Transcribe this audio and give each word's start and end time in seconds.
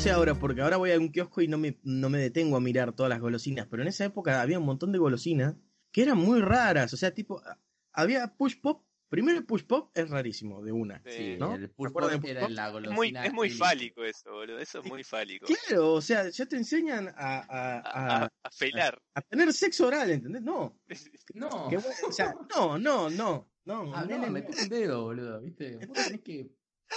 no 0.00 0.04
sé 0.04 0.10
ahora, 0.10 0.34
porque 0.34 0.62
ahora 0.62 0.78
voy 0.78 0.92
a 0.92 0.98
un 0.98 1.10
kiosco 1.12 1.42
y 1.42 1.48
no 1.48 1.58
me, 1.58 1.78
no 1.82 2.08
me 2.08 2.16
detengo 2.18 2.56
a 2.56 2.60
mirar 2.60 2.94
todas 2.94 3.10
las 3.10 3.20
golosinas, 3.20 3.66
pero 3.70 3.82
en 3.82 3.88
esa 3.88 4.06
época 4.06 4.40
había 4.40 4.58
un 4.58 4.64
montón 4.64 4.92
de 4.92 4.98
golosinas 4.98 5.56
que 5.92 6.00
eran 6.02 6.16
muy 6.16 6.40
raras, 6.40 6.94
o 6.94 6.96
sea, 6.96 7.12
tipo, 7.12 7.42
había 7.92 8.34
push 8.34 8.58
pop, 8.62 8.82
primero 9.10 9.36
el 9.36 9.44
push 9.44 9.64
pop 9.64 9.90
es 9.94 10.08
rarísimo, 10.08 10.62
de 10.62 10.72
una. 10.72 11.02
Sí, 11.04 11.36
¿no? 11.38 11.54
el 11.54 11.68
¿Te 11.68 11.68
push 11.68 11.92
pop 11.92 12.02
era 12.04 12.18
push 12.18 12.32
pop? 12.40 12.50
la 12.50 12.66
Es 12.66 12.72
golosina. 12.72 12.94
muy, 13.20 13.26
es 13.28 13.32
muy 13.34 13.50
fálico 13.50 14.02
eso, 14.02 14.30
boludo. 14.32 14.58
Eso 14.58 14.80
es 14.80 14.86
muy 14.88 15.04
fálico. 15.04 15.46
Claro, 15.46 15.92
o 15.92 16.00
sea, 16.00 16.30
ya 16.30 16.46
te 16.46 16.56
enseñan 16.56 17.08
a, 17.08 17.12
a, 17.16 17.40
A, 17.40 17.80
a, 17.80 18.22
a- 18.24 18.28
a 18.42 18.50
felar. 18.52 19.02
a 19.14 19.20
tener 19.20 19.52
sexo 19.52 19.86
oral, 19.88 20.10
¿entendés? 20.10 20.40
No, 20.42 20.80
No. 21.34 21.48
bueno, 21.68 21.80
o 22.08 22.12
sea, 22.12 22.34
no, 22.56 22.78
no, 22.78 23.10
no, 23.10 23.52
no, 23.66 23.94
Ah, 23.94 24.06
nene, 24.06 24.28
no, 24.28 24.32
metés 24.32 24.62
un 24.62 24.68
dedo, 24.70 25.02
boludo, 25.02 25.42
¿viste? 25.42 25.76
Vos 25.86 25.98
tenés 26.06 26.22
que 26.22 26.50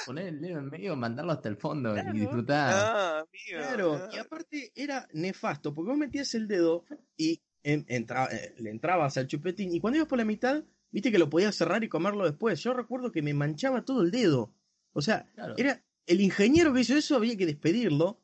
poner 0.05 0.27
el 0.27 0.41
dedo 0.41 0.59
en 0.59 0.69
medio, 0.69 0.95
mandarlo 0.95 1.31
hasta 1.31 1.49
el 1.49 1.57
fondo 1.57 1.93
Claro. 1.93 2.15
y 2.15 2.19
disfrutar. 2.19 2.73
Ah, 2.75 3.19
amigo. 3.19 3.57
Claro, 3.59 3.93
ah. 3.95 4.09
y 4.13 4.17
aparte 4.17 4.71
era 4.75 5.07
nefasto, 5.13 5.73
porque 5.73 5.89
vos 5.89 5.97
metías 5.97 6.33
el 6.35 6.47
dedo 6.47 6.85
y 7.17 7.41
en- 7.63 7.85
entra- 7.87 8.29
eh, 8.31 8.55
le 8.57 8.69
entrabas 8.69 9.17
al 9.17 9.27
chupetín, 9.27 9.73
y 9.73 9.79
cuando 9.79 9.97
ibas 9.97 10.09
por 10.09 10.17
la 10.17 10.25
mitad, 10.25 10.63
viste 10.91 11.11
que 11.11 11.17
lo 11.19 11.29
podías 11.29 11.55
cerrar 11.55 11.83
y 11.83 11.89
comerlo 11.89 12.25
después. 12.25 12.61
Yo 12.61 12.73
recuerdo 12.73 13.11
que 13.11 13.21
me 13.21 13.33
manchaba 13.33 13.83
todo 13.85 14.01
el 14.01 14.11
dedo. 14.11 14.53
O 14.93 15.01
sea, 15.01 15.25
Claro. 15.35 15.55
era 15.57 15.83
el 16.05 16.21
ingeniero 16.21 16.73
que 16.73 16.81
hizo 16.81 16.95
eso, 16.95 17.15
había 17.15 17.37
que 17.37 17.45
despedirlo 17.45 18.21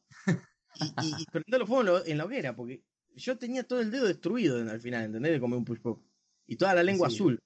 y, 0.76 0.86
y, 0.86 1.13
y 1.22 1.26
prenderlo 1.32 1.66
fuego 1.66 2.04
en 2.05 2.18
la- 2.18 2.26
hoguera, 2.26 2.55
porque 2.55 2.84
yo 3.15 3.38
tenía 3.38 3.63
todo 3.63 3.80
el 3.82 3.90
dedo 3.91 4.05
destruido 4.05 4.60
en- 4.60 4.70
al 4.70 4.82
final, 4.82 5.05
¿entendés? 5.05 5.32
De 5.32 5.40
comer 5.40 5.58
un 5.58 5.65
push 5.65 5.80
pop. 5.80 6.02
Y 6.46 6.58
toda 6.58 6.74
la 6.74 6.84
lengua 6.84 7.10
Sí. 7.10 7.15
azul. 7.15 7.40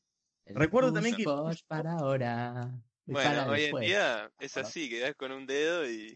El 0.45 0.56
recuerdo 0.56 0.92
también 0.92 1.16
que- 1.16 1.25
para 1.67 1.94
ahora. 1.94 2.72
Bueno, 3.06 3.48
hoy 3.50 3.66
en 3.66 3.80
día 3.82 4.32
es 4.40 4.58
así, 4.58 4.90
quedás 4.90 5.16
con 5.16 5.32
un 5.32 5.46
dedo 5.46 5.90
y. 5.90 6.16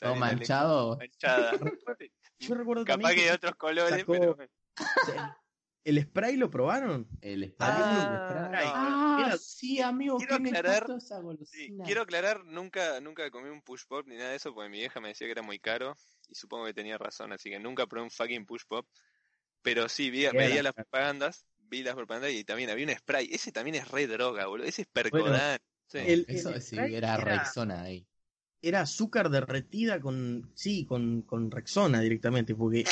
La 0.00 0.14
manchado. 0.14 0.96
manchada. 0.96 1.52
Yo 2.38 2.54
recuerdo 2.54 2.84
Capaz 2.86 3.02
también 3.02 3.16
que 3.16 3.24
de 3.26 3.32
otros 3.32 3.54
colores, 3.56 4.00
sacó- 4.00 4.12
pero. 4.12 4.32
o 4.32 5.40
el 5.84 6.02
spray 6.02 6.36
lo 6.36 6.50
probaron. 6.50 7.06
El 7.22 7.50
spray. 7.50 7.70
Ah, 7.72 8.38
el 8.40 8.48
spray. 8.48 8.66
no, 8.66 8.72
Ah, 8.74 9.24
era- 9.26 9.36
sí, 9.38 9.80
amigo, 9.80 10.16
quiero 10.18 10.36
qué 10.38 10.48
aclarar- 10.50 10.86
esa 10.96 11.20
Sí, 11.44 11.76
quiero 11.84 12.02
aclarar, 12.02 12.44
nunca, 12.44 13.00
nunca 13.00 13.30
comí 13.30 13.48
un 13.48 13.62
push 13.62 13.84
pop 13.88 14.06
ni 14.06 14.16
nada 14.16 14.30
de 14.30 14.36
eso, 14.36 14.54
porque 14.54 14.68
mi 14.70 14.78
vieja 14.78 15.00
me 15.00 15.08
decía 15.08 15.26
que 15.26 15.32
era 15.32 15.42
muy 15.42 15.58
caro, 15.58 15.96
y 16.28 16.34
supongo 16.34 16.66
que 16.66 16.74
tenía 16.74 16.96
razón, 16.98 17.32
así 17.32 17.50
que 17.50 17.58
nunca 17.58 17.86
probé 17.86 18.04
un 18.04 18.10
fucking 18.10 18.44
push 18.46 18.62
pop. 18.68 18.86
Pero 19.62 19.88
sí, 19.88 20.10
vi, 20.10 20.26
veía 20.28 20.62
las 20.62 20.72
propagandas, 20.74 21.44
vi 21.58 21.82
las 21.82 21.94
propagandas 21.94 22.30
y 22.32 22.44
también 22.44 22.70
había 22.70 22.86
un 22.86 22.94
spray. 22.96 23.28
Ese 23.32 23.52
también 23.52 23.74
es 23.76 23.88
re 23.90 24.06
droga, 24.06 24.46
boludo. 24.46 24.66
Ese 24.66 24.82
es 24.82 24.88
percodan. 24.88 25.58
Sí. 25.90 25.98
el- 25.98 26.24
Eso 26.28 26.54
el 26.54 26.62
sí, 26.62 26.76
era 26.78 26.94
era- 26.94 27.16
Rexona 27.18 27.82
ahí. 27.82 28.06
era 28.62 28.82
azúcar 28.82 29.28
derretida 29.30 30.00
con, 30.00 30.50
sí, 30.54 30.84
con, 30.86 31.22
con 31.22 31.50
Rexona 31.50 32.00
directamente, 32.00 32.54
porque 32.54 32.84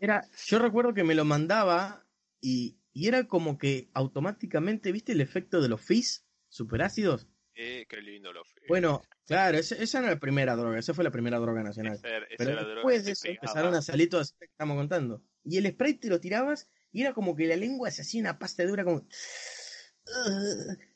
era, 0.00 0.26
yo 0.46 0.58
recuerdo 0.58 0.94
que 0.94 1.04
me 1.04 1.14
lo 1.14 1.24
mandaba 1.24 2.04
y, 2.40 2.76
y 2.92 3.06
era 3.06 3.28
como 3.28 3.56
que 3.58 3.88
automáticamente, 3.94 4.90
¿viste 4.92 5.12
el 5.12 5.20
efecto 5.20 5.60
de 5.60 5.68
los 5.68 5.80
fizz 5.80 6.24
superácidos? 6.48 7.28
Eh, 7.54 7.86
qué 7.88 8.00
lindo 8.00 8.32
lo 8.32 8.44
fue. 8.44 8.62
Bueno, 8.68 9.02
claro, 9.26 9.58
esa 9.58 9.98
era 9.98 10.10
la 10.10 10.18
primera 10.20 10.56
droga, 10.56 10.78
esa 10.78 10.94
fue 10.94 11.04
la 11.04 11.10
primera 11.10 11.38
droga 11.38 11.62
nacional. 11.62 11.94
Esa 11.96 12.08
Pero 12.38 12.50
era 12.52 12.64
después 12.64 13.04
de 13.04 13.12
eso 13.12 13.22
pegaba. 13.22 13.38
empezaron 13.42 13.74
a 13.74 13.82
salir 13.82 14.08
todas 14.08 14.28
estas 14.28 14.38
que 14.48 14.52
estamos 14.52 14.76
contando. 14.76 15.22
Y 15.44 15.56
el 15.58 15.66
spray 15.72 15.94
te 15.94 16.08
lo 16.08 16.20
tirabas 16.20 16.68
y 16.92 17.02
era 17.02 17.12
como 17.12 17.34
que 17.36 17.46
la 17.46 17.56
lengua 17.56 17.90
se 17.90 18.02
hacía 18.02 18.20
una 18.22 18.38
pasta 18.38 18.64
dura 18.64 18.84
como... 18.84 19.06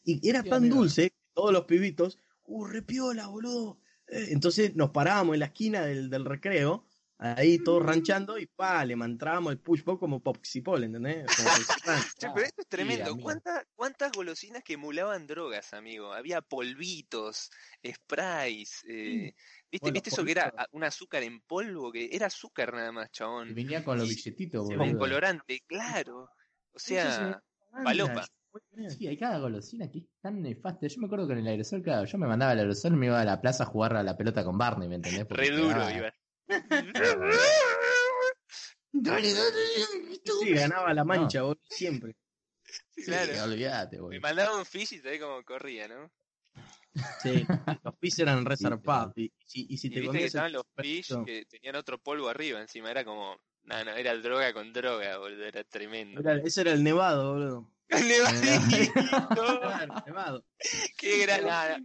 Y 0.05 0.27
era 0.28 0.43
Sí, 0.43 0.49
tan 0.49 0.59
amigo. 0.59 0.77
dulce, 0.77 1.12
todos 1.34 1.53
los 1.53 1.65
pibitos, 1.65 2.19
¡uh, 2.44 2.65
repiola, 2.66 3.26
boludo! 3.28 3.81
Eh, 4.09 4.28
Entonces 4.31 4.75
nos 4.76 4.91
parábamos 4.91 5.34
en 5.34 5.41
la 5.41 5.47
esquina 5.47 5.82
del, 5.87 6.10
del 6.10 6.25
recreo, 6.25 6.87
ahí 7.19 7.59
todos 7.62 7.84
ranchando, 7.84 8.37
y 8.38 8.47
pa, 8.47 8.84
le 8.84 8.97
mantrábamos 8.97 9.53
el 9.53 9.60
push 9.60 9.82
pop 9.84 10.00
como 10.00 10.20
popsipol, 10.20 10.82
¿entendés? 10.84 11.25
Como 11.37 11.48
pero 12.34 12.44
esto 12.47 12.62
es 12.62 12.69
tremendo. 12.69 13.16
¿Cuántas, 13.16 13.65
¿Cuántas 13.76 14.10
golosinas 14.12 14.62
que 14.65 14.75
emulaban 14.75 15.26
drogas, 15.26 15.72
amigo? 15.72 16.12
Había 16.12 16.41
polvitos, 16.43 17.50
sprays. 17.87 18.82
eh, 18.88 19.34
¿Viste, 19.70 19.78
Bueno, 19.81 19.94
¿viste 19.94 20.10
eso 20.10 20.25
que 20.25 20.32
era 20.32 20.53
un 20.72 20.84
azúcar 20.84 21.22
en 21.22 21.41
polvo? 21.43 21.93
Que 21.93 22.10
era 22.12 22.26
azúcar 22.26 22.75
nada 22.75 22.93
más, 22.93 23.09
Y 23.09 23.12
chabón. 23.12 23.54
venía 23.54 23.84
con 23.84 23.99
los 23.99 24.09
billetitos. 24.09 24.69
Con 24.76 24.99
colorante, 24.99 25.62
claro. 25.66 26.28
O 26.72 26.78
sea, 26.78 27.41
Palopa. 27.84 28.26
Sí, 28.91 29.07
hay 29.07 29.17
cada 29.17 29.39
golosina 29.39 29.91
que 29.91 29.99
es 30.01 30.05
tan 30.21 30.43
nefasta. 30.43 30.87
Yo 30.87 31.01
me 31.01 31.07
acuerdo 31.07 31.27
que 31.27 31.33
en 31.35 31.39
el 31.41 31.47
aerosol, 31.49 31.83
claro, 31.83 32.05
yo 32.07 32.19
me 32.19 32.27
mandaba 32.27 32.53
el 32.53 32.59
aerosol 32.61 32.93
y 32.93 32.97
me 32.97 33.07
iba 33.07 33.21
a 33.21 33.25
la 33.25 33.41
plaza 33.41 33.65
a 33.65 33.67
jugar 33.67 33.97
a 33.97 34.03
la 34.03 34.17
pelota 34.17 34.45
con 34.45 34.59
Barney, 34.59 34.89
¿me 34.89 34.97
entendés? 34.97 35.25
Porque 35.27 35.51
re 35.51 35.57
duro 35.57 35.89
iba. 35.91 36.13
Dale, 38.93 39.33
dale. 39.33 39.59
Sí, 40.41 40.51
ganaba 40.51 40.93
la 40.93 41.05
mancha, 41.05 41.43
boludo, 41.43 41.61
siempre. 41.69 42.15
Sí, 42.91 43.05
Claro. 43.05 43.45
olvídate, 43.45 44.01
Me 44.01 44.21
mandaba 44.21 44.57
un 44.59 44.67
fish 44.67 44.93
y 44.95 44.99
sabés 44.99 45.21
cómo 45.21 45.43
corría, 45.45 45.89
¿no? 45.89 46.11
Sí, 47.23 47.47
los 47.85 47.97
pis 47.97 48.19
eran 48.19 48.45
re 48.45 48.57
Sí, 48.57 48.65
zarpados. 48.65 49.12
Y, 49.17 49.33
si- 49.47 49.67
y 49.69 49.79
si 49.79 49.87
Y 49.89 49.91
te 49.91 50.01
viste 50.01 50.19
que 50.19 50.25
estaban 50.27 50.53
los 50.53 50.65
fish 50.77 51.09
que 51.25 51.47
tenían 51.47 51.77
otro 51.77 51.99
polvo 51.99 52.29
arriba 52.29 52.61
encima. 52.61 52.91
Era 52.91 53.05
como. 53.05 53.39
No, 53.65 53.85
no, 53.85 53.93
era 53.93 54.15
droga 54.17 54.53
con 54.53 54.73
droga, 54.73 55.17
boludo. 55.19 55.45
Era 55.47 55.65
tremendo. 55.65 56.21
era- 56.21 56.37
ese 56.43 56.61
era 56.61 56.73
el 56.73 56.85
nevado, 56.85 57.33
boludo. 57.33 57.71
Nevadito. 58.01 58.93
Claro. 60.07 60.45
Qué 60.97 61.23
granada. 61.23 61.79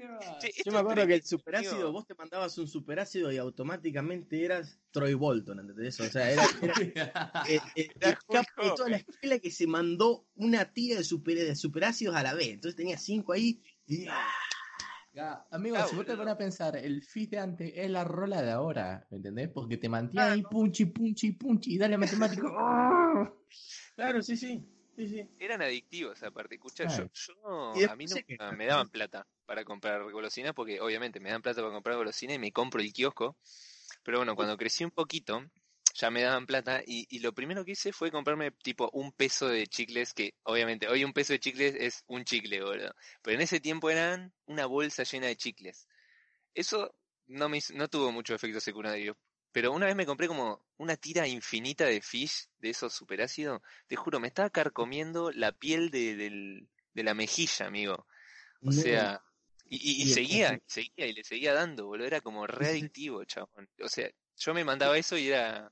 Yo 0.65 0.71
me 0.71 0.79
acuerdo 0.79 1.07
que 1.07 1.15
el 1.15 1.23
superácido, 1.23 1.91
vos 1.91 2.05
te 2.05 2.15
mandabas 2.15 2.57
un 2.57 2.67
superácido 2.67 3.31
y 3.31 3.37
automáticamente 3.37 4.43
eras 4.43 4.79
Troy 4.91 5.13
Bolton, 5.13 5.59
¿entendés? 5.59 5.99
O 5.99 6.05
sea, 6.05 6.31
era, 6.31 6.43
era 6.61 6.73
eh, 7.49 7.59
eh, 7.75 7.89
Era 7.99 8.09
el 8.09 8.17
capo 8.17 8.63
de 8.63 8.67
Hulk 8.67 8.75
toda 8.75 8.89
la 8.89 8.97
escuela 8.97 9.39
que 9.39 9.51
se 9.51 9.67
mandó 9.67 10.27
una 10.35 10.71
tira 10.71 10.97
de, 10.97 11.03
super, 11.03 11.37
de 11.37 11.55
superácidos 11.55 12.15
a 12.15 12.23
la 12.23 12.33
vez. 12.33 12.49
Entonces 12.49 12.75
tenía 12.75 12.97
cinco 12.97 13.33
ahí 13.33 13.61
y 13.85 14.05
Ya, 15.13 15.47
Amigo, 15.51 15.77
Ah, 15.77 15.87
si 15.89 15.95
vos 15.95 16.05
te 16.05 16.15
pones 16.15 16.33
a 16.33 16.37
pensar, 16.37 16.77
el 16.77 17.01
fit 17.01 17.31
de 17.31 17.39
antes 17.39 17.73
es 17.75 17.89
la 17.89 18.03
rola 18.03 18.41
de 18.41 18.51
ahora, 18.51 19.07
¿me 19.09 19.17
entendés? 19.17 19.49
Porque 19.49 19.77
te 19.77 19.89
mantiene 19.89 20.27
ahí 20.27 20.43
punchi, 20.43 20.85
punchi, 20.85 21.31
punchi, 21.31 21.73
y 21.73 21.77
dale 21.77 21.97
matemático. 21.97 22.47
Claro, 23.95 24.21
sí, 24.21 24.37
sí. 24.37 24.63
Sí, 24.97 25.07
sí. 25.07 25.29
Eran 25.39 25.61
adictivos 25.61 26.21
aparte. 26.23 26.55
Escucha, 26.55 26.85
Claro. 26.85 27.09
yo, 27.13 27.73
yo- 27.79 27.89
a 27.91 27.95
mí 27.95 28.05
nunca 28.05 28.51
me 28.51 28.65
daban 28.65 28.89
plata 28.89 29.25
para 29.45 29.63
comprar 29.63 30.03
golosinas 30.11 30.53
porque 30.53 30.81
obviamente 30.81 31.19
me 31.19 31.29
dan 31.29 31.41
plata 31.41 31.61
para 31.61 31.73
comprar 31.73 31.95
golosinas 31.95 32.35
y 32.35 32.39
me 32.39 32.51
compro 32.51 32.81
el 32.81 32.91
kiosco. 32.91 33.37
Pero 34.03 34.17
bueno, 34.19 34.35
cuando 34.35 34.57
crecí 34.57 34.83
un 34.83 34.91
poquito, 34.91 35.41
ya 35.95 36.09
me 36.11 36.21
daban 36.21 36.45
plata 36.45 36.81
y, 36.85 37.05
y 37.09 37.19
lo 37.19 37.33
primero 37.33 37.63
que 37.65 37.71
hice 37.71 37.93
fue 37.93 38.11
comprarme 38.11 38.51
tipo 38.51 38.89
un 38.93 39.11
peso 39.11 39.47
de 39.47 39.67
chicles 39.67 40.13
que 40.13 40.33
obviamente 40.43 40.87
hoy 40.87 41.03
un 41.03 41.13
peso 41.13 41.33
de 41.33 41.39
chicles 41.39 41.75
es 41.79 42.03
un 42.07 42.23
chicle, 42.25 42.61
boludo. 42.61 42.93
Pero 43.21 43.35
en 43.35 43.41
ese 43.41 43.59
tiempo 43.59 43.89
eran 43.89 44.33
una 44.45 44.65
bolsa 44.65 45.03
llena 45.03 45.27
de 45.27 45.35
chicles. 45.37 45.87
Eso 46.53 46.93
no 47.27 47.49
me 47.49 47.57
hizo- 47.57 47.73
no 47.75 47.87
tuvo 47.89 48.11
mucho 48.11 48.35
efecto 48.35 48.59
secundario. 48.59 49.17
Pero 49.57 49.71
una 49.71 49.87
vez 49.87 49.95
me 49.95 50.05
compré 50.05 50.27
como 50.27 50.61
una 50.77 50.97
tira 50.97 51.27
infinita 51.27 51.85
de 51.85 51.99
fish, 51.99 52.45
de 52.59 52.69
esos 52.69 52.93
superácidos. 52.93 53.59
Te 53.87 53.95
juro, 53.95 54.19
me 54.19 54.27
estaba 54.27 54.51
carcomiendo 54.51 55.31
la 55.31 55.51
piel 55.51 55.89
de, 55.89 56.15
del- 56.15 56.67
de 56.93 57.03
la 57.03 57.15
mejilla, 57.15 57.65
amigo. 57.65 57.95
O 57.95 58.05
No. 58.61 58.71
sea, 58.71 59.19
y, 59.65 60.03
y- 60.03 60.13
seguía, 60.13 60.53
y 60.53 60.61
seguía, 60.67 61.07
y 61.07 61.13
le 61.13 61.23
seguía 61.23 61.55
dando, 61.55 61.87
boludo. 61.87 62.05
Era 62.05 62.21
como 62.21 62.45
re 62.45 62.67
adictivo, 62.67 63.23
chabón. 63.25 63.67
O 63.83 63.89
sea, 63.89 64.07
yo 64.37 64.53
me 64.53 64.63
mandaba 64.63 64.95
eso 64.95 65.17
y 65.17 65.29
era, 65.29 65.71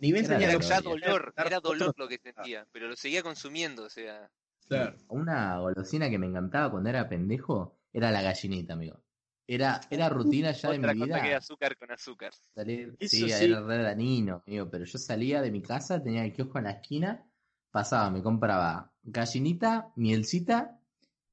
Ni 0.00 0.10
bien 0.10 0.24
Era 0.24 0.40
era 0.40 0.58
gloria. 0.58 0.80
dolor, 0.80 1.34
era 1.36 1.60
dolor 1.60 1.94
lo 1.96 2.08
que 2.08 2.18
sentía, 2.18 2.66
pero 2.72 2.88
lo 2.88 2.96
seguía 2.96 3.22
consumiendo, 3.22 3.84
o 3.84 3.90
sea. 3.90 4.28
Claro. 4.66 4.96
Una 5.06 5.60
golosina 5.60 6.10
que 6.10 6.18
me 6.18 6.26
encantaba 6.26 6.68
cuando 6.68 6.90
era 6.90 7.08
pendejo 7.08 7.78
era 7.92 8.10
la 8.10 8.22
gallinita, 8.22 8.72
amigo. 8.72 9.03
Era, 9.46 9.80
era 9.90 10.08
rutina 10.08 10.52
ya 10.52 10.70
de 10.70 10.78
mi 10.78 10.98
cosa 10.98 11.20
que 11.20 11.28
vida. 11.28 11.36
azúcar 11.36 11.76
con 11.76 11.90
azúcar. 11.90 12.32
Salir, 12.54 12.96
sí, 13.00 13.08
sí. 13.08 13.30
era 13.30 13.60
re 13.60 13.82
danino, 13.82 14.42
amigo, 14.46 14.70
pero 14.70 14.84
yo 14.84 14.98
salía 14.98 15.42
de 15.42 15.50
mi 15.50 15.60
casa, 15.60 16.02
tenía 16.02 16.24
el 16.24 16.32
kiosco 16.32 16.58
en 16.58 16.64
la 16.64 16.70
esquina, 16.70 17.26
pasaba, 17.70 18.10
me 18.10 18.22
compraba 18.22 18.92
gallinita, 19.02 19.92
mielcita 19.96 20.78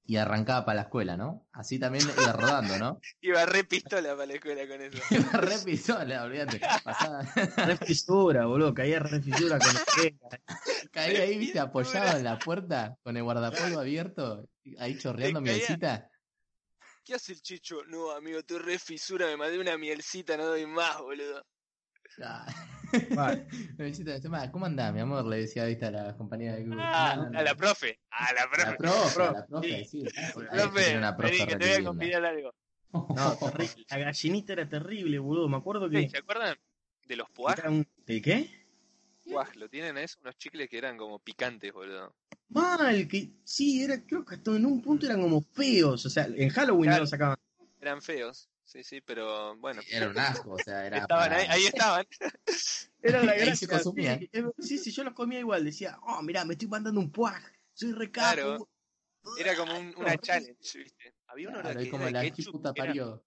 y 0.06 0.18
arrancaba 0.18 0.66
para 0.66 0.75
la 0.75 0.81
escuela, 0.81 1.16
¿no? 1.16 1.48
Así 1.54 1.80
también 1.80 2.04
iba 2.04 2.34
rodando, 2.34 2.78
¿no? 2.78 3.00
Iba 3.22 3.46
re 3.46 3.63
pistola 3.63 4.13
para 4.13 4.25
la 4.25 4.34
escuela 4.34 4.68
con 4.68 4.81
eso. 4.81 4.98
Iba 5.10 5.31
re 5.40 5.58
pistola, 5.63 6.24
olvídate. 6.24 6.60
Pasaba, 6.84 7.22
Re 7.66 7.78
fisura, 7.78 8.46
boludo. 8.46 8.74
Caía 8.74 9.00
re 9.00 9.22
fisura 9.22 9.58
con 9.58 9.74
la 9.74 9.81
queja. 9.96 10.90
caía 10.92 11.22
ahí, 11.22 11.38
viste, 11.38 11.60
apoyado 11.60 12.18
en 12.18 12.25
la 12.25 12.38
puerta, 12.40 12.98
con 13.04 13.16
el 13.16 13.24
guardapolvo 13.24 13.80
abierto, 13.80 14.50
ahí 14.80 14.98
chorreando 14.98 15.40
mielcita. 15.40 16.10
¿Qué 17.03 17.15
hace 17.15 17.33
el 17.33 17.42
chicho? 17.42 17.83
No, 17.88 18.12
amigo, 18.12 18.39
estoy 18.39 18.59
re 18.59 18.77
fisura, 18.80 19.25
me 19.27 19.38
mandé 19.38 19.59
una 19.59 19.77
mielcita, 19.77 20.38
no 20.38 20.45
doy 20.45 20.65
más, 20.65 21.00
boludo. 21.00 21.44
Ah. 22.24 22.45
Vale. 23.15 23.48
Encima, 23.80 24.51
¿Cómo 24.51 24.65
andás, 24.65 24.94
mi 24.94 25.00
amor? 25.00 25.25
Le 25.25 25.38
decía, 25.38 25.65
viste, 25.65 25.86
a 25.86 25.92
la 25.92 26.18
compañía 26.18 26.53
de 26.56 26.63
grupo. 26.63 26.81
Ah, 26.83 27.15
No, 27.15 27.30
no, 27.30 27.39
a 27.39 27.44
la 27.44 27.51
no. 27.51 27.57
profe, 27.57 28.00
a 28.12 28.33
la 28.33 28.42
La 28.42 28.50
profe. 28.50 28.77
profe, 28.77 29.13
profe, 29.15 29.33
la 29.33 29.45
profe, 29.48 29.86
sí. 29.86 29.86
sí. 29.86 30.03
Profe, 30.33 30.98
una 30.98 31.15
profe 31.15 31.33
vení 31.33 31.48
que 31.48 31.56
te 31.56 31.68
voy 31.68 31.81
a 31.81 31.83
convidar 31.88 32.25
algo. 32.25 32.53
No, 32.94 33.38
terrible. 33.38 33.86
La 33.89 33.98
gallinita 33.98 34.53
era 34.53 34.68
terrible, 34.69 35.19
boludo. 35.19 35.48
Me 35.48 35.57
acuerdo 35.57 35.89
que. 35.89 36.09
¿Se 36.09 36.18
acuerdan 36.18 36.57
de 37.07 37.15
los 37.15 37.27
un- 37.68 37.88
¿De 38.06 38.21
qué? 38.21 38.61
Lo 39.56 39.69
tienen 39.69 39.98
eso, 39.98 40.18
unos 40.22 40.38
chicles 40.38 40.69
que 40.69 40.78
eran 40.78 40.98
como 40.98 41.19
picantes, 41.19 41.72
boludo. 41.74 42.16
Mal, 42.50 43.07
que 43.07 43.31
sí, 43.44 43.83
era, 43.83 44.01
creo 44.06 44.25
que 44.25 44.36
hasta 44.36 44.51
en 44.51 44.66
un 44.66 44.81
punto 44.81 45.06
eran 45.06 45.22
como 45.22 45.42
feos. 45.42 46.06
O 46.06 46.10
sea, 46.10 46.25
en 46.25 46.50
Halloween 46.50 46.81
no 46.89 46.92
Claro. 46.92 47.04
lo 47.04 47.07
sacaban. 47.07 47.38
Eran 47.80 48.01
feos, 48.01 48.50
sí, 48.63 48.83
sí, 48.83 49.01
pero 49.01 49.56
bueno. 49.57 49.81
Era 49.89 50.10
un 50.10 50.19
asco, 50.19 50.51
o 50.51 50.57
sea, 50.60 50.86
era. 50.86 50.98
Estaban 51.00 51.30
para- 51.30 51.38
ahí, 51.42 51.48
ahí 51.50 51.66
estaban. 51.66 52.06
Era 53.04 53.24
la 53.24 53.33
gracia. 53.36 53.68
consumían. 53.68 54.19
Sí, 54.19 54.30
sí, 54.60 54.78
sí, 54.78 54.92
yo 54.92 55.04
los 55.04 55.13
comía 55.13 55.39
igual. 55.39 55.63
Decía, 55.66 55.98
oh, 56.04 56.22
mirá, 56.22 56.45
me 56.45 56.54
estoy 56.54 56.68
mandando 56.68 57.00
un 57.00 57.12
puaj. 57.12 57.42
Soy 57.74 57.94
recapo. 57.94 58.36
Claro. 58.36 58.69
Era 59.39 59.56
como 59.56 59.77
un- 59.80 59.94
una 59.98 60.18
challenge, 60.18 60.77
¿viste? 60.80 61.16
Había 61.27 61.50
uno 61.50 61.62
Claro, 61.62 61.80
que 61.80 61.89
como 61.89 62.04
era 62.04 62.12
la 62.12 62.19
de 62.22 62.31
ketchup, 62.31 62.51
puta 62.54 62.74
era- 62.75 62.86
parió. 62.86 63.24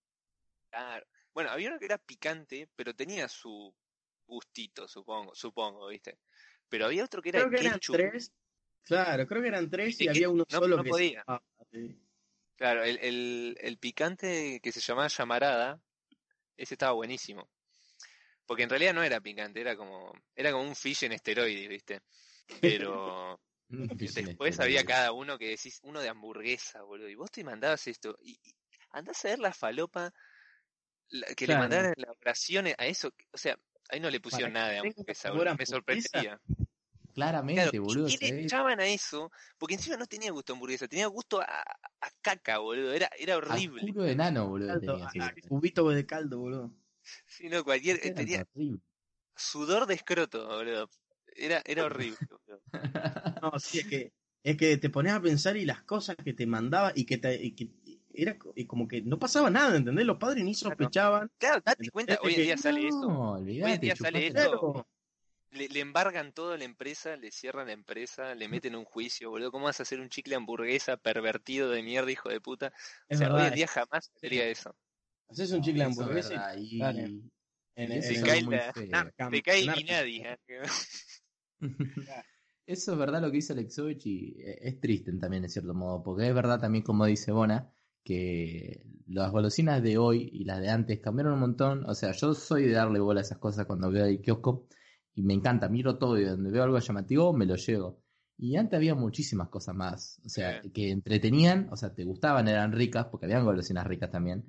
claro. 0.71 1.07
Bueno, 1.33 1.50
había 1.50 1.71
uno 1.71 1.79
que 1.81 1.87
era 1.87 1.99
picante, 1.99 2.69
pero 2.77 2.95
tenía 2.95 3.29
su 3.29 3.75
gustito, 4.26 4.88
supongo, 4.88 5.35
supongo, 5.35 5.88
¿viste? 5.88 6.19
Pero 6.69 6.87
había 6.87 7.05
otro 7.05 7.23
que 7.23 7.31
era 7.31 7.41
Creo 7.41 7.50
que 7.50 7.67
eran 7.67 7.81
tres. 7.81 8.32
Claro, 8.85 9.26
creo 9.26 9.43
que 9.43 9.49
eran 9.49 9.71
tres 9.71 10.00
y 10.00 10.09
había 10.09 10.29
uno 10.29 10.44
no- 10.50 10.59
solo 10.59 10.76
no 10.76 10.82
que 10.82 10.91
podía. 10.91 11.25
Ah, 11.26 11.41
sí. 11.71 11.99
Claro, 12.56 12.85
el, 12.85 12.99
el, 13.03 13.56
el 13.61 13.79
picante 13.79 14.61
que 14.62 14.73
se 14.73 14.81
llamaba 14.81 15.09
llamarada, 15.09 15.81
ese 16.56 16.75
estaba 16.75 16.93
buenísimo. 16.93 17.50
Porque 18.47 18.65
en 18.65 18.71
realidad 18.71 18.94
no 18.94 19.03
era 19.03 19.21
picante, 19.21 19.61
era 19.61 19.76
como, 19.76 20.12
era 20.35 20.53
como 20.53 20.65
un 20.65 20.76
fish 20.76 21.05
en 21.05 21.12
esteroides, 21.12 21.69
¿viste? 21.69 22.00
Pero 22.61 23.41
después 24.15 24.61
había 24.61 24.85
cada 24.85 25.12
uno 25.12 25.38
que 25.38 25.50
decís, 25.50 25.81
uno 25.85 26.00
de 26.00 26.09
hamburguesa, 26.11 26.82
boludo. 26.82 27.09
Y 27.09 27.15
vos 27.17 27.31
te 27.31 27.44
mandabas 27.44 27.87
esto. 27.87 28.17
Y, 28.23 28.32
y 28.43 28.55
andás 28.91 29.25
a 29.25 29.29
ver 29.31 29.38
la 29.41 29.53
falopa 29.55 30.12
la- 31.09 31.26
que 31.35 31.47
Claro. 31.47 31.49
le 31.49 31.56
mandaron 31.56 31.87
en 31.97 32.03
la 32.03 32.12
oración 32.12 32.67
a 32.69 32.87
eso. 32.87 33.11
O 33.32 33.38
sea, 33.38 33.59
ahí 33.91 34.01
no 34.01 34.11
le 34.11 34.21
pusieron 34.21 34.53
nada 34.53 34.71
de 34.83 35.15
sabor 35.15 35.49
a 35.49 35.55
Me 35.55 35.67
sorprendería. 35.67 36.41
Claramente, 37.15 37.63
Claro, 37.63 37.85
boludo. 37.85 38.09
¿y 38.09 38.19
qué 38.19 38.33
le 38.33 38.43
echaban 38.43 38.81
a 38.81 38.87
eso? 38.87 39.31
Porque 39.59 39.75
encima 39.75 39.97
no 39.97 40.07
tenía 40.07 40.33
gusto 40.33 40.53
a 40.53 40.57
hamburguesa, 40.57 40.89
tenía 40.89 41.07
gusto 41.07 41.41
a, 41.41 41.45
a 41.45 42.11
caca, 42.23 42.59
boludo. 42.59 42.93
Era, 42.93 43.09
era 43.17 43.35
a 43.35 43.37
horrible. 43.37 43.83
culo 43.83 44.03
de 44.03 44.17
nano, 44.17 44.49
boludo. 44.49 44.69
Caldo, 44.69 44.93
tenía, 44.93 45.11
sí. 45.11 45.19
ah, 45.21 45.35
cubito 45.49 45.89
de 45.91 46.07
caldo, 46.07 46.39
boludo. 46.39 46.75
Sí, 47.27 47.49
no, 47.49 47.63
cualquier, 47.65 48.01
Era 48.03 48.15
tenía 48.17 48.43
horrible. 48.53 48.81
sudor 49.37 49.87
de 49.87 49.95
escroto, 49.95 50.47
boludo. 50.47 50.89
Era, 51.37 51.63
era 51.65 51.85
horrible, 51.85 52.19
boludo. 52.31 52.63
No, 53.43 53.53
sí, 53.59 53.79
es 53.81 53.87
que, 53.87 54.13
es 54.43 54.57
que 54.57 54.77
te 54.79 54.91
pones 54.91 55.13
a 55.13 55.21
pensar 55.21 55.57
y 55.57 55.65
las 55.65 55.83
cosas 55.83 56.17
que 56.25 56.33
te 56.35 56.47
mandaba 56.47 56.93
y 56.95 57.05
que, 57.07 57.19
te, 57.19 57.35
y 57.43 57.55
que 57.55 57.71
era 58.14 58.37
y 58.55 58.66
como 58.66 58.87
que 58.88 59.02
no 59.02 59.19
pasaba 59.19 59.50
nada, 59.50 59.76
¿entendés? 59.76 60.06
Los 60.06 60.19
padres 60.19 60.44
ni 60.44 60.55
sospechaban. 60.55 61.31
Claro, 61.38 61.61
date 61.64 61.90
cuenta, 61.90 62.19
hoy 62.22 62.31
en 62.32 62.37
que- 62.37 62.43
día 62.44 62.56
sale 62.56 62.87
eso. 62.88 63.00
No, 63.08 63.32
Hoy 63.32 63.61
en 63.62 63.81
día 63.81 63.96
sale. 63.96 64.31
Claro, 64.31 64.87
Le, 65.50 65.69
le 65.69 65.81
embargan 65.81 66.32
todo 66.32 66.52
a 66.52 66.58
la 66.58 66.64
empresa, 66.64 67.16
le 67.16 67.31
cierran 67.31 67.69
la 67.69 67.72
empresa, 67.75 68.34
le 68.34 68.49
meten 68.49 68.75
un 68.75 68.84
juicio, 68.84 69.31
boludo. 69.31 69.52
¿Cómo 69.52 69.66
vas 69.66 69.78
a 69.78 69.84
hacer 69.84 70.00
un 70.00 70.08
chicle 70.08 70.34
hamburguesa 70.34 70.96
pervertido 70.96 71.70
de 71.70 71.82
mierda, 71.82 72.11
hijo 72.11 72.28
de 72.28 72.40
puta? 72.40 72.72
es 73.08 73.19
o 73.19 73.25
sea, 73.25 73.32
hoy 73.34 73.46
en 73.46 73.55
día 73.55 73.66
jamás 73.69 74.11
sería 74.16 74.46
eso. 74.49 74.75
Haces 75.28 75.52
un 75.52 75.62
chicle 75.62 75.84
hamburguesa 75.84 76.56
y 76.56 76.78
verdad, 76.81 76.94
y- 77.06 77.31
en, 77.76 78.02
Se 78.02 78.20
cae 78.22 78.43
la-. 78.43 78.72
Narcam, 78.88 79.31
Te 79.32 79.43
cae 79.43 79.61
y 79.61 79.84
nadie. 79.84 80.22
¿eh? 80.32 80.62
Eso 82.66 82.93
es 82.93 82.99
verdad 82.99 83.20
lo 83.20 83.31
que 83.31 83.37
dice 83.37 83.52
Alexovich 83.52 84.06
y 84.06 84.37
eh, 84.40 84.58
es 84.62 84.81
triste 84.81 85.12
también 85.12 85.44
en 85.44 85.50
cierto 85.50 85.75
modo, 85.75 86.02
porque 86.02 86.28
es 86.28 86.34
verdad 86.34 86.58
también 86.61 86.82
como 86.82 87.05
dice 87.05 87.31
Bona, 87.31 87.70
que 88.05 88.87
las 89.06 89.31
golosinas 89.33 89.83
de 89.83 89.99
hoy 89.99 90.29
y 90.33 90.45
las 90.45 90.61
de 90.61 90.71
antes 90.71 91.01
cambiaron 91.01 91.35
un 91.35 91.41
montón, 91.41 91.85
o 91.89 91.95
sea, 91.95 92.12
yo 92.12 92.35
soy 92.35 92.65
de 92.65 92.73
darle 92.73 93.01
bola 93.01 93.21
a 93.21 93.23
esas 93.23 93.39
cosas 93.39 93.67
cuando 93.67 93.91
veo 93.91 94.05
el 94.06 94.21
kiosco 94.21 94.67
y 95.15 95.23
me 95.23 95.35
encanta, 95.35 95.69
miro 95.69 95.99
todo 95.99 96.19
y 96.19 96.25
donde 96.25 96.51
veo 96.51 96.62
algo 96.65 96.79
llamativo 96.79 97.33
me 97.33 97.47
lo 97.47 97.56
llevo. 97.56 98.03
Y 98.37 98.56
antes 98.56 98.77
había 98.77 98.95
muchísimas 98.95 99.49
cosas 99.49 99.75
más, 99.77 100.21
o 100.25 100.29
sea, 100.29 100.61
Sí. 100.62 100.71
que 100.71 100.91
entretenían, 100.91 101.69
o 101.71 101.77
sea, 101.77 101.95
te 101.95 102.05
gustaban, 102.05 102.49
eran 102.49 102.73
ricas, 102.73 103.06
porque 103.06 103.27
habían 103.27 103.45
golosinas 103.45 103.87
ricas 103.87 104.11
también, 104.11 104.45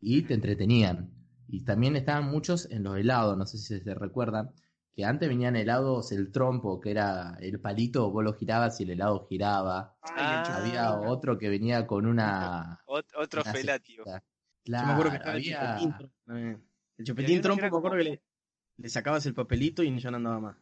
y 0.00 0.22
te 0.22 0.34
entretenían. 0.34 1.10
Y 1.48 1.64
también 1.64 1.96
estaban 1.96 2.30
muchos 2.30 2.70
en 2.70 2.82
los 2.84 2.96
helados, 2.98 3.36
no 3.38 3.46
sé 3.46 3.58
si 3.58 3.80
se 3.80 3.94
recuerdan, 3.94 4.50
que 5.00 5.06
antes 5.06 5.28
venían 5.30 5.56
helados 5.56 6.12
el 6.12 6.30
trompo, 6.30 6.78
que 6.78 6.90
era 6.90 7.36
el 7.40 7.58
palito, 7.58 8.10
vos 8.10 8.22
lo 8.22 8.34
girabas 8.34 8.78
y 8.80 8.82
el 8.82 8.90
helado 8.90 9.26
giraba. 9.28 9.96
Ah, 10.02 10.42
Había 10.54 10.94
otro 10.94 11.38
que 11.38 11.48
venía 11.48 11.86
con 11.86 12.04
una... 12.04 12.78
Ot- 12.86 13.06
otro 13.16 13.40
una 13.40 13.52
felatio. 13.52 14.04
cestita. 14.04 14.22
Yo 14.66 14.86
me 14.86 14.92
acuerdo 14.92 15.12
que 15.12 15.18
Claro, 15.20 15.38
el 15.38 15.44
chupetín 15.44 15.94
trompo. 15.96 16.14
El 16.98 17.04
chupetín 17.04 17.38
era 17.38 17.54
me 17.56 17.66
acuerdo 17.66 17.96
que 17.96 18.04
le, 18.04 18.22
le 18.76 18.88
sacabas 18.90 19.24
el 19.24 19.32
papelito 19.34 19.82
y 19.82 19.98
ya 19.98 20.10
no 20.10 20.18
andaba 20.18 20.40
más. 20.40 20.56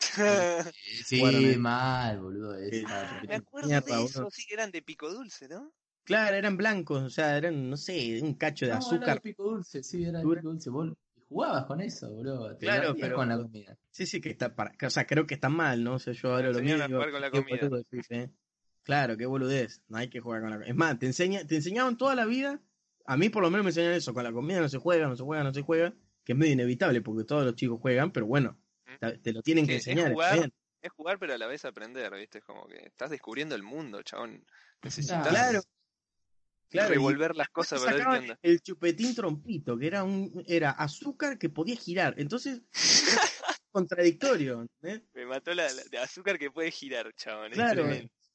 Sí, 1.04 1.56
mal, 1.58 2.20
boludo. 2.20 2.56
Sí. 2.70 2.76
estaba 2.76 3.20
Me 3.28 3.34
acuerdo 3.34 3.68
Mierda, 3.68 3.96
de 3.98 4.04
eso, 4.04 4.30
sí 4.30 4.46
que 4.46 4.54
eran 4.54 4.70
de 4.70 4.80
pico 4.80 5.10
dulce, 5.12 5.46
¿no? 5.46 5.70
Claro, 6.04 6.36
eran 6.36 6.56
blancos, 6.56 7.02
o 7.02 7.10
sea, 7.10 7.36
eran, 7.36 7.68
no 7.68 7.76
sé, 7.76 8.18
un 8.22 8.32
cacho 8.32 8.64
de 8.64 8.70
No, 8.72 8.78
era 8.78 8.86
azúcar. 8.86 9.14
de 9.16 9.20
pico 9.20 9.42
dulce, 9.42 9.82
sí, 9.82 10.04
era 10.06 10.22
pico 10.22 10.40
dulce. 10.40 10.70
Vos 10.70 10.96
jugabas 11.28 11.64
con 11.66 11.80
eso, 11.80 12.10
boludo. 12.10 12.56
Te 12.56 12.66
Claro, 12.66 12.94
pero- 12.98 13.16
con 13.16 13.28
la 13.28 13.36
comida. 13.36 13.76
Sí, 13.90 14.06
sí, 14.06 14.20
que 14.20 14.30
está 14.30 14.54
para, 14.54 14.72
o 14.86 14.90
sea, 14.90 15.06
creo 15.06 15.26
que 15.26 15.34
está 15.34 15.48
mal, 15.48 15.84
¿no? 15.84 15.94
O 15.94 15.98
sea, 15.98 16.12
yo 16.12 16.30
ahora 16.32 16.50
lo 16.50 16.58
Enseñaron 16.58 16.86
digo, 16.88 16.98
jugar 16.98 17.12
con 17.12 17.20
la 17.20 17.30
comida. 17.30 18.30
Claro, 18.82 19.16
qué 19.16 19.26
boludez. 19.26 19.82
No 19.88 19.98
hay 19.98 20.08
que 20.08 20.20
jugar 20.20 20.40
con 20.40 20.50
la 20.50 20.56
comida. 20.56 20.70
Es 20.70 20.76
más, 20.76 20.98
te, 20.98 21.06
enseña, 21.06 21.44
te 21.46 21.56
enseñaban 21.56 21.96
toda 21.96 22.14
la 22.14 22.24
vida. 22.24 22.60
A 23.04 23.16
mí 23.16 23.28
por 23.28 23.42
lo 23.42 23.50
menos 23.50 23.64
me 23.64 23.70
enseñaron 23.70 23.96
eso. 23.96 24.14
Con 24.14 24.24
la 24.24 24.32
comida 24.32 24.60
no 24.60 24.68
se 24.68 24.78
juega, 24.78 25.06
no 25.08 25.16
se 25.16 25.22
juega, 25.24 25.44
no 25.44 25.52
se 25.52 25.62
juega. 25.62 25.94
Que 26.24 26.32
es 26.32 26.38
medio 26.38 26.52
inevitable 26.54 27.00
porque 27.02 27.24
todos 27.24 27.44
los 27.44 27.54
chicos 27.54 27.78
juegan, 27.80 28.12
pero 28.12 28.26
bueno, 28.26 28.58
te, 29.00 29.18
te 29.18 29.32
lo 29.32 29.42
tienen 29.42 29.66
que 29.66 29.72
Sí, 29.72 29.78
es 29.78 29.86
enseñar. 29.88 30.12
jugar. 30.12 30.50
Es 30.80 30.92
jugar, 30.92 31.18
pero 31.18 31.34
a 31.34 31.38
la 31.38 31.46
vez 31.46 31.64
aprender, 31.64 32.14
¿viste? 32.14 32.38
Es 32.38 32.44
como 32.44 32.66
que 32.66 32.76
estás 32.86 33.10
descubriendo 33.10 33.54
el 33.54 33.62
mundo, 33.62 34.02
chabón. 34.02 34.44
Necesitas 34.82 35.26
Claro. 35.26 35.60
Claro, 36.70 36.90
y 36.90 36.94
revolver 36.96 37.34
las 37.34 37.48
cosas 37.48 37.82
para 37.82 37.96
ver 37.96 38.06
qué 38.06 38.18
onda. 38.18 38.38
el 38.42 38.60
chupetín 38.60 39.14
trompito, 39.14 39.78
que 39.78 39.86
era 39.86 40.04
un 40.04 40.44
era 40.46 40.70
azúcar 40.70 41.38
que 41.38 41.48
podía 41.48 41.76
girar. 41.76 42.14
Entonces, 42.18 42.60
contradictorio. 43.70 44.62
¿entendés? 44.62 45.08
Me 45.14 45.26
mató 45.26 45.54
la, 45.54 45.64
la- 45.72 45.84
de 45.90 45.98
azúcar 45.98 46.38
que 46.38 46.50
puede 46.50 46.70
girar, 46.70 47.12
chabón. 47.14 47.52
Claro. 47.52 47.86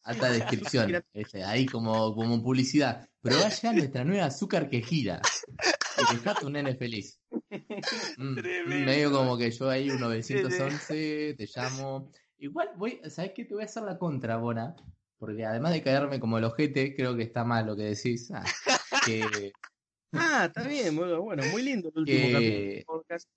Alta 0.06 0.30
descripción. 0.32 1.02
Este, 1.14 1.44
ahí 1.44 1.66
como, 1.66 2.14
como 2.14 2.44
publicidad. 2.44 3.08
Probá 3.22 3.48
ya 3.48 3.72
nuestra 3.72 4.04
nueva 4.04 4.26
azúcar 4.26 4.70
que 4.70 4.82
gira. 4.82 5.22
Y 6.12 6.16
dejate 6.16 6.46
un 6.46 6.54
nene 6.54 6.76
feliz. 6.76 7.22
Mm, 8.18 8.36
Tremendo. 8.36 8.86
medio 8.86 9.12
como 9.12 9.38
que 9.38 9.50
yo 9.52 9.70
ahí 9.70 9.90
un 9.90 10.00
911, 10.02 11.36
te 11.38 11.48
llamo. 11.56 12.12
Igual 12.38 12.72
voy, 12.76 13.00
¿sabes 13.10 13.32
qué? 13.34 13.46
Te 13.46 13.54
voy 13.54 13.64
a 13.64 13.66
hacer 13.66 13.84
la 13.84 13.98
contra, 13.98 14.36
Bona. 14.38 14.76
Porque 15.24 15.46
además 15.46 15.72
de 15.72 15.82
caerme 15.82 16.20
como 16.20 16.38
el 16.38 16.44
ojete, 16.44 16.94
creo 16.98 17.16
que 17.16 17.24
está 17.24 17.46
mal 17.46 17.66
lo 17.66 17.78
que 17.78 17.84
decís. 17.84 18.30
Ah, 18.32 18.44
que 19.06 19.54
Ah, 20.12 20.46
está 20.48 20.68
bien, 20.68 20.94
boludo. 20.98 21.22
bueno, 21.22 21.44
muy 21.50 21.62
lindo 21.64 21.88
el 21.96 21.98
último 22.00 22.18
Que- 22.28 22.34
capítulo 22.34 22.74
del 22.74 22.84
podcast. 22.86 23.30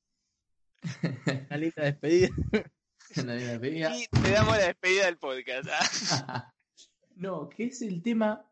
Una 1.49 1.57
linda 1.57 1.83
despedida. 1.85 2.29
Nadie 3.25 3.47
me 3.47 3.61
pedía. 3.61 3.97
Y 3.97 4.07
te 4.09 4.31
damos 4.33 4.57
la 4.59 4.65
despedida 4.67 5.05
del 5.07 5.17
podcast. 5.19 5.69
ah. 6.27 6.53
no, 7.15 7.49
que 7.49 7.67
es 7.67 7.81
el 7.83 8.03
tema 8.03 8.45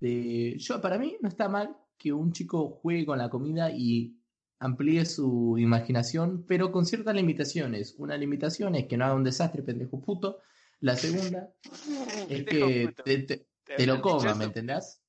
de. 0.00 0.56
Yo, 0.58 0.80
para 0.80 0.98
mí, 0.98 1.16
no 1.20 1.28
está 1.28 1.48
mal 1.48 1.76
que 1.96 2.12
un 2.12 2.32
chico 2.32 2.68
juegue 2.82 3.06
con 3.06 3.18
la 3.18 3.30
comida 3.30 3.70
y 3.70 4.16
amplíe 4.58 5.04
su 5.06 5.56
imaginación, 5.56 6.44
pero 6.48 6.72
con 6.72 6.84
ciertas 6.84 7.14
limitaciones. 7.14 7.94
Una 7.96 8.16
limitación 8.16 8.74
es 8.74 8.86
que 8.88 8.96
no 8.96 9.04
haga 9.04 9.14
un 9.14 9.22
desastre, 9.24 9.62
pendejo 9.62 10.00
puto. 10.00 10.40
La 10.82 10.96
segunda 10.96 11.48
es 12.28 12.44
que 12.44 12.92
te, 13.04 13.18
te- 13.22 13.46
¿Te 13.64 13.76
te 13.76 13.86
lo 13.86 14.00
coma? 14.02 14.34
¿me 14.34 14.44
entendés? 14.44 15.00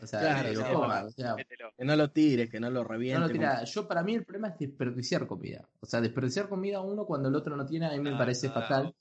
O 0.00 0.06
sea, 0.06 0.20
Claro, 0.20 0.48
te 0.48 0.54
lo 0.54 0.60
sí, 0.60 0.72
coma. 0.72 0.86
bueno. 0.86 1.06
O 1.06 1.10
sea. 1.10 1.36
Que 1.76 1.84
no 1.84 1.96
lo 1.96 2.10
tires, 2.10 2.50
que 2.50 2.60
no 2.60 2.70
lo 2.70 2.82
no 2.82 2.88
reviente. 2.88 3.20
lo 3.20 3.28
tira. 3.32 3.64
Yo, 3.64 3.88
para 3.88 4.02
mí, 4.02 4.14
el 4.14 4.24
problema 4.24 4.48
es 4.48 4.58
desperdiciar 4.58 5.26
comida. 5.26 5.68
O 5.80 5.86
sea, 5.86 6.00
desperdiciar 6.00 6.48
comida 6.48 6.80
uno 6.80 7.04
cuando 7.06 7.28
el 7.28 7.34
otro 7.34 7.56
no 7.56 7.64
tiene, 7.66 7.86
a 7.86 7.90
mí 7.92 8.00
me 8.00 8.14
Ah, 8.14 8.18
parece 8.18 8.48
ah, 8.48 8.52
fatal. 8.52 8.94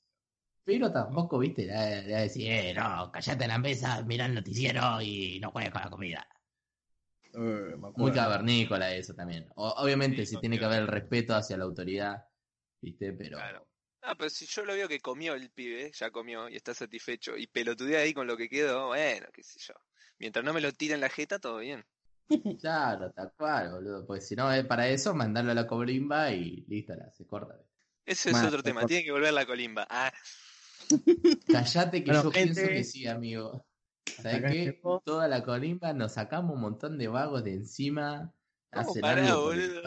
Pero 0.64 0.92
tampoco, 0.92 1.40
viste, 1.40 1.66
de, 1.66 2.02
de 2.04 2.16
decir, 2.16 2.52
eh, 2.52 2.74
no, 2.74 3.12
callate 3.12 3.44
en 3.44 3.50
la 3.50 3.58
mesa, 3.58 4.04
mira 4.04 4.26
el 4.26 4.34
noticiero 4.36 5.02
y 5.02 5.40
no 5.40 5.52
juegues 5.52 5.72
con 5.72 5.82
la 5.82 5.90
comida. 5.90 6.28
Eh. 7.34 7.76
Muy 7.96 8.12
cavernícola 8.12 8.94
eso 8.94 9.14
también. 9.14 9.48
O- 9.56 9.74
obviamente, 9.78 10.26
Sí, 10.26 10.36
sí 10.36 10.42
tiene 10.42 10.58
que 10.60 10.66
haber 10.66 10.82
el 10.82 10.88
respeto 10.88 11.36
hacia 11.36 11.58
la 11.58 11.64
autoridad, 11.64 12.26
viste, 12.82 13.14
pero... 13.14 13.38
Claro. 13.38 13.68
Ah, 14.10 14.16
pero 14.18 14.30
si 14.30 14.46
yo 14.46 14.64
lo 14.64 14.74
veo 14.74 14.88
que 14.88 15.02
comió 15.02 15.34
el 15.34 15.50
pibe, 15.50 15.92
ya 15.94 16.12
comió 16.12 16.48
y 16.48 16.56
está 16.56 16.74
satisfecho, 16.74 17.36
y 17.36 17.46
pelotudea 17.48 18.00
ahí 18.00 18.14
con 18.14 18.26
lo 18.26 18.38
que 18.38 18.48
quedó, 18.48 18.88
bueno, 18.88 19.28
qué 19.34 19.44
sé 19.44 19.60
yo. 19.60 19.74
Mientras 20.18 20.46
no 20.46 20.54
me 20.54 20.62
lo 20.62 20.72
tire 20.72 20.94
en 20.94 21.02
la 21.02 21.10
jeta, 21.10 21.40
todo 21.40 21.58
bien. 21.58 21.86
Claro, 22.62 23.12
tal 23.12 23.34
cual, 23.38 23.72
boludo. 23.74 24.06
Pues 24.08 24.26
si 24.26 24.36
no 24.36 24.50
es 24.52 24.66
para 24.66 24.88
eso, 24.88 25.14
mandarlo 25.14 25.52
a 25.52 25.56
la 25.56 25.68
cobrimba 25.68 26.32
y 26.32 26.66
listo, 26.70 26.96
la 26.96 27.12
se 27.12 27.26
corta. 27.28 27.56
Ese 28.06 28.32
es 28.32 28.44
otro 28.44 28.64
tema, 28.64 28.86
tiene 28.86 29.04
que 29.04 29.12
volver 29.12 29.34
la 29.34 29.46
colimba. 29.46 29.86
Ah, 29.90 30.14
Callate 31.52 32.04
que 32.04 32.12
Bueno, 32.12 32.24
yo 32.24 32.32
gente- 32.32 32.54
pienso 32.62 32.74
que 32.74 32.84
sí, 32.86 33.08
amigo. 33.08 33.66
¿Sabes 34.06 34.42
qué? 34.54 34.82
Toda 35.04 35.28
la 35.28 35.44
colimba 35.44 35.92
nos 35.92 36.14
sacamos 36.14 36.56
un 36.56 36.62
montón 36.62 36.98
de 36.98 37.10
vagos 37.10 37.44
de 37.44 37.54
encima. 37.56 38.34
¿Cómo 38.72 38.90
Hacen 38.90 39.02
pará, 39.02 39.28
algo 39.34 39.44
por, 39.44 39.56
boludo? 39.56 39.82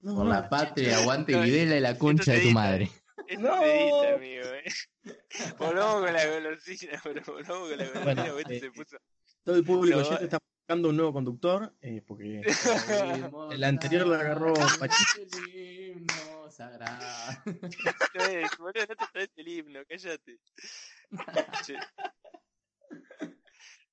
No, 0.00 0.14
por 0.16 0.26
la 0.26 0.48
patria, 0.48 0.96
aguante 0.98 1.32
No, 1.32 1.42
Videla 1.42 1.76
y 1.76 1.80
la 1.80 1.96
concha 1.96 2.32
de 2.32 2.40
tu 2.40 2.50
madre. 2.50 2.90
Esto 3.32 3.42
No. 3.48 3.60
se 3.60 3.82
edita, 3.82 4.14
amigo, 4.14 4.44
eh. 4.54 4.64
Volvamos 5.58 6.04
con 6.04 6.12
la 6.12 6.26
golosina, 6.26 7.00
pero 7.02 7.22
volvamos 7.26 7.68
con 7.68 7.78
la 7.78 7.84
golosina, 7.86 8.04
Bueno, 8.04 8.24
porque 8.24 8.40
esto 8.40 8.52
eh, 8.52 8.60
se 8.60 8.70
puso. 8.70 8.96
Todo 9.44 9.56
el 9.56 9.64
público 9.64 9.98
No, 10.00 10.06
oyente 10.06 10.24
está 10.24 10.38
buscando 10.60 10.88
un 10.90 10.96
nuevo 10.96 11.12
conductor, 11.12 11.74
eh, 11.80 12.02
porque 12.06 12.42
El 13.52 13.64
anterior 13.64 14.06
lo 14.06 14.14
agarró 14.14 14.54
Pachito. 14.78 15.38
El 15.38 15.48
himno 15.96 16.50
sagrado. 16.50 17.04
No 17.44 18.24
es, 18.24 18.56
boludo, 18.58 18.86
no 18.88 18.96
te 18.96 19.04
sabes 19.12 19.30
el 19.36 19.48
himno, 19.48 19.80
cállate. 19.88 20.38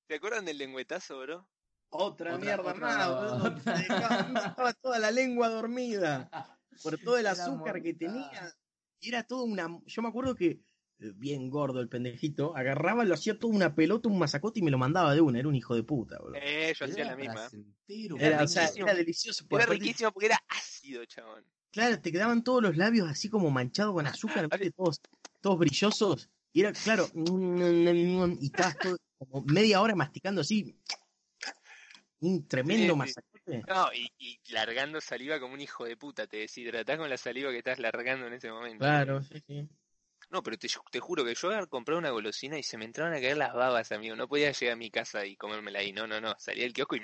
¿Te 0.06 0.14
acuerdan 0.16 0.44
del 0.44 0.58
lengüetazo, 0.58 1.18
bro? 1.20 1.48
otra, 1.92 2.34
Otra- 2.36 2.38
mierda 2.38 2.62
otra- 2.72 2.74
más, 2.74 3.08
boludo. 3.08 3.50
dejaba 3.64 4.72
toda 4.74 4.98
la 5.00 5.10
lengua 5.10 5.48
dormida 5.48 6.30
por 6.82 6.98
todo 6.98 7.18
el 7.18 7.26
azúcar 7.26 7.82
que 7.82 7.94
tenía. 7.94 8.54
Y 9.00 9.08
era 9.08 9.22
todo 9.24 9.44
una. 9.44 9.80
Yo 9.86 10.02
me 10.02 10.08
acuerdo 10.08 10.34
que, 10.34 10.60
eh, 10.98 11.12
bien 11.16 11.48
gordo 11.48 11.80
el 11.80 11.88
pendejito, 11.88 12.54
agarraba, 12.56 13.04
lo 13.04 13.14
hacía 13.14 13.38
toda 13.38 13.54
una 13.54 13.74
pelota, 13.74 14.08
un 14.08 14.18
masacote 14.18 14.60
y 14.60 14.62
me 14.62 14.70
lo 14.70 14.78
mandaba 14.78 15.14
de 15.14 15.20
una. 15.20 15.38
Era 15.38 15.48
un 15.48 15.54
hijo 15.54 15.74
de 15.74 15.82
puta, 15.82 16.18
boludo. 16.18 16.38
Eh, 16.42 16.74
yo 16.78 16.84
hacía 16.84 17.04
la 17.06 17.16
misma. 17.16 17.48
Era, 17.88 18.26
era 18.26 18.44
o 18.44 18.48
sea, 18.48 18.62
riquísimo. 18.64 18.86
era 18.86 18.96
delicioso. 18.96 19.44
porque 19.48 19.54
Era 19.56 19.64
aparte, 19.64 19.84
riquísimo 19.84 20.12
porque 20.12 20.26
era 20.26 20.38
ácido, 20.48 21.04
chabón. 21.06 21.44
Claro, 21.72 22.00
te 22.00 22.12
quedaban 22.12 22.44
todos 22.44 22.62
los 22.62 22.76
labios 22.76 23.08
así 23.08 23.28
como 23.28 23.50
manchados 23.50 23.94
con 23.94 24.06
azúcar, 24.06 24.48
todos, 24.76 25.00
todos 25.40 25.58
brillosos. 25.58 26.28
Y 26.52 26.60
era, 26.60 26.72
claro, 26.72 27.06
y 27.14 28.46
estabas 28.46 28.76
todo 28.78 28.96
como 29.18 29.44
media 29.44 29.80
hora 29.80 29.94
masticando 29.94 30.40
así. 30.40 30.76
Un 32.18 32.46
tremendo 32.46 32.94
Sí, 33.06 33.12
sí. 33.12 33.20
No, 33.46 33.92
y, 33.92 34.12
y 34.18 34.40
largando 34.52 35.00
saliva 35.00 35.40
como 35.40 35.54
un 35.54 35.60
hijo 35.60 35.84
de 35.84 35.96
puta. 35.96 36.26
Te 36.26 36.38
deshidratás 36.38 36.98
con 36.98 37.08
la 37.08 37.16
saliva 37.16 37.50
que 37.50 37.58
estás 37.58 37.78
largando 37.78 38.26
en 38.26 38.34
ese 38.34 38.50
momento. 38.50 38.84
Claro, 38.84 39.22
sí, 39.22 39.40
sí. 39.46 39.68
No, 40.30 40.42
pero 40.42 40.56
te, 40.56 40.68
te 40.92 41.00
juro 41.00 41.24
que 41.24 41.34
yo 41.34 41.48
había 41.48 41.66
comprado 41.66 41.98
una 41.98 42.10
golosina 42.10 42.56
y 42.56 42.62
se 42.62 42.78
me 42.78 42.84
entraban 42.84 43.14
a 43.14 43.20
caer 43.20 43.36
las 43.36 43.52
babas, 43.52 43.90
amigo. 43.90 44.14
No 44.14 44.28
podía 44.28 44.52
llegar 44.52 44.74
a 44.74 44.76
mi 44.76 44.90
casa 44.90 45.26
y 45.26 45.36
comérmela 45.36 45.80
ahí. 45.80 45.92
No, 45.92 46.06
no, 46.06 46.20
no. 46.20 46.36
Salía 46.38 46.64
del 46.64 46.72
kiosco 46.72 46.96
y. 46.96 47.02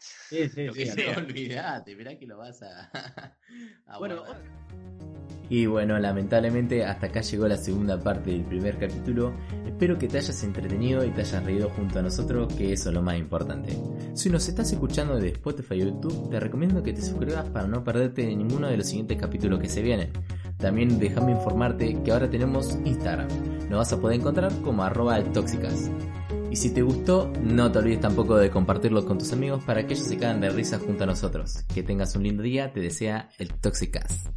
Sí, 0.00 0.48
sí, 0.48 0.66
Lo 0.66 0.72
sí. 0.74 1.04
Olvídate, 1.16 1.94
mirá 1.94 2.18
que 2.18 2.26
lo 2.26 2.38
vas 2.38 2.62
a, 2.62 2.90
a 3.86 3.98
Bueno, 3.98 4.24
guardar. 4.24 5.05
Y 5.48 5.66
bueno, 5.66 5.98
lamentablemente 5.98 6.84
hasta 6.84 7.06
acá 7.06 7.20
llegó 7.20 7.46
la 7.46 7.56
segunda 7.56 8.02
parte 8.02 8.30
del 8.30 8.44
primer 8.44 8.78
capítulo. 8.78 9.32
Espero 9.64 9.96
que 9.98 10.08
te 10.08 10.18
hayas 10.18 10.42
entretenido 10.42 11.04
y 11.04 11.10
te 11.10 11.20
hayas 11.20 11.44
reído 11.44 11.70
junto 11.70 11.98
a 11.98 12.02
nosotros, 12.02 12.52
que 12.54 12.72
eso 12.72 12.88
es 12.88 12.94
lo 12.94 13.02
más 13.02 13.18
importante. 13.18 13.76
Si 14.14 14.28
nos 14.28 14.48
estás 14.48 14.72
escuchando 14.72 15.16
de 15.16 15.28
Spotify 15.28 15.82
o 15.82 15.84
YouTube, 15.86 16.30
te 16.30 16.40
recomiendo 16.40 16.82
que 16.82 16.92
te 16.92 17.02
suscribas 17.02 17.48
para 17.50 17.68
no 17.68 17.84
perderte 17.84 18.34
ninguno 18.34 18.68
de 18.68 18.76
los 18.76 18.86
siguientes 18.86 19.18
capítulos 19.18 19.60
que 19.60 19.68
se 19.68 19.82
vienen. 19.82 20.10
También 20.58 20.98
déjame 20.98 21.32
informarte 21.32 22.02
que 22.02 22.10
ahora 22.10 22.30
tenemos 22.30 22.78
Instagram. 22.84 23.28
Nos 23.68 23.78
vas 23.78 23.92
a 23.92 24.00
poder 24.00 24.18
encontrar 24.18 24.52
como 24.62 24.82
arroba 24.82 25.22
tóxicas. 25.32 25.90
Y 26.50 26.56
si 26.56 26.70
te 26.70 26.82
gustó, 26.82 27.30
no 27.42 27.70
te 27.70 27.78
olvides 27.78 28.00
tampoco 28.00 28.36
de 28.36 28.50
compartirlo 28.50 29.04
con 29.04 29.18
tus 29.18 29.32
amigos 29.32 29.62
para 29.64 29.86
que 29.86 29.94
ellos 29.94 30.06
se 30.06 30.16
cagan 30.16 30.40
de 30.40 30.48
risa 30.48 30.78
junto 30.78 31.04
a 31.04 31.06
nosotros. 31.06 31.64
Que 31.74 31.82
tengas 31.82 32.16
un 32.16 32.22
lindo 32.22 32.42
día, 32.42 32.72
te 32.72 32.80
desea 32.80 33.28
el 33.38 33.52
Toxicast. 33.52 34.28